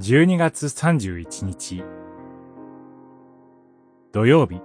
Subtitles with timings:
[0.00, 1.84] 12月31日。
[4.12, 4.62] 土曜日。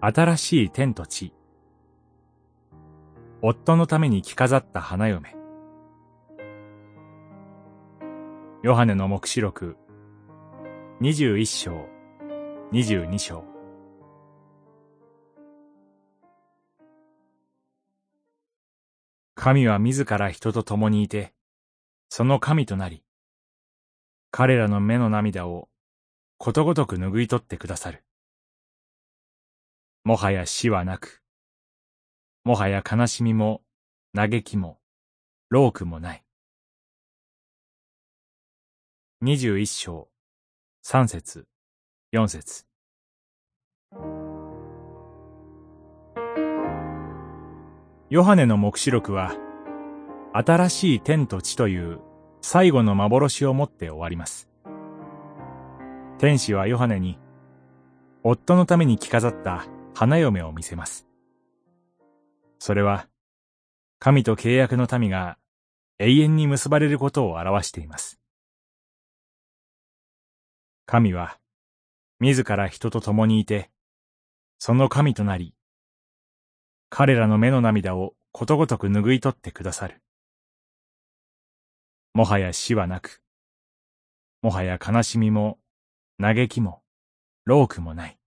[0.00, 1.32] 新しい天と地。
[3.42, 5.36] 夫のために着飾った花嫁。
[8.64, 9.76] ヨハネの目視録。
[11.00, 11.86] 21章。
[12.72, 13.57] 22章。
[19.40, 21.32] 神は自ら人と共にいて、
[22.08, 23.04] その神となり、
[24.32, 25.68] 彼らの目の涙を
[26.38, 28.04] ことごとく拭い取ってくださる。
[30.02, 31.22] もはや死はなく、
[32.42, 33.62] もはや悲しみも
[34.12, 34.80] 嘆きも
[35.50, 36.24] 老苦もない。
[39.20, 40.08] 二十一章、
[40.82, 41.46] 三節、
[42.10, 42.67] 四節。
[48.10, 49.34] ヨハネの目視録は、
[50.32, 52.00] 新しい天と地という
[52.40, 54.48] 最後の幻をもって終わります。
[56.16, 57.18] 天使はヨハネに、
[58.22, 61.06] 夫のために着飾った花嫁を見せます。
[62.58, 63.08] それは、
[63.98, 65.36] 神と契約の民が
[65.98, 68.18] 永遠に結ばれることを表しています。
[70.86, 71.38] 神は、
[72.20, 73.70] 自ら人と共にいて、
[74.58, 75.54] その神となり、
[76.90, 80.00] 彼らの目の涙をことごとく拭い取ってくださる。
[82.14, 83.22] もはや死はなく、
[84.42, 85.58] もはや悲しみも、
[86.20, 86.82] 嘆きも、
[87.44, 88.18] 老苦もない。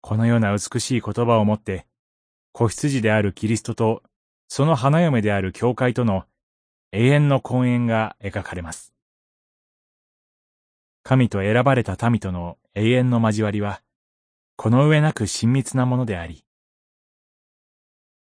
[0.00, 1.86] このような美しい言葉をもって、
[2.52, 4.02] 子羊であるキリストと、
[4.48, 6.24] その花嫁である教会との
[6.92, 8.92] 永遠の婚姻が描かれます。
[11.02, 13.82] 神と選ばれた民との永遠の交わりは、
[14.56, 16.44] この上なく親密なものであり、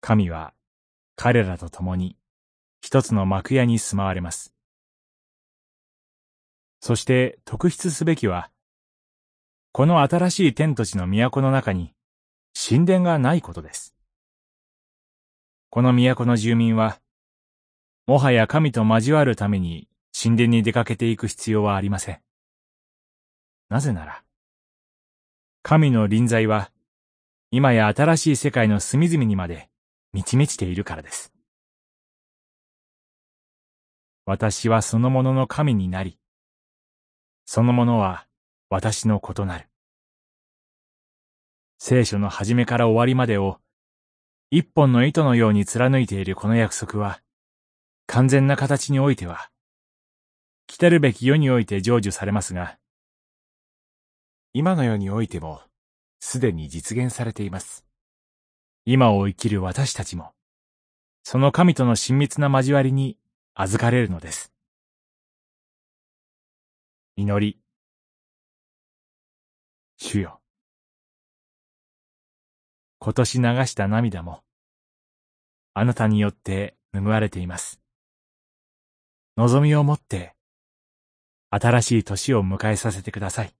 [0.00, 0.54] 神は
[1.16, 2.16] 彼らと共に
[2.80, 4.54] 一つの幕屋に住まわれます。
[6.80, 8.50] そして特筆すべきは、
[9.72, 11.92] この新しい天と地の都の中に
[12.54, 13.94] 神殿がないことです。
[15.68, 16.98] この都の住民は、
[18.06, 22.20] もはや神と交わるために神殿に出かけていく必要はありません。
[23.68, 24.24] なぜなら、
[25.62, 26.72] 神の臨在は、
[27.52, 29.69] 今や新しい世界の隅々にまで
[30.12, 31.32] 満ち満ちているからです。
[34.26, 36.18] 私はそのものの神になり、
[37.46, 38.26] そのものは
[38.68, 39.68] 私の異なる。
[41.78, 43.58] 聖書の始めから終わりまでを
[44.52, 47.20] 一本の糸のように貫いているこの約束は、
[48.08, 49.48] 完全な形においては、
[50.66, 52.76] 来たるべき世において成就されますが、
[54.52, 55.60] 今の世においても、
[56.18, 57.86] すでに実現されています。
[58.84, 60.32] 今を生きる私たちも、
[61.22, 63.18] その神との親密な交わりに
[63.54, 64.52] 預かれるのです。
[67.16, 67.58] 祈り。
[69.98, 70.40] 主よ。
[72.98, 74.42] 今年流した涙も、
[75.74, 77.80] あなたによって拭われています。
[79.36, 80.34] 望みを持って、
[81.50, 83.59] 新しい年を迎えさせてください。